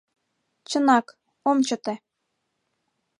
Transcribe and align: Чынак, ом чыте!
Чынак, 0.69 1.07
ом 1.49 1.57
чыте! 1.67 1.93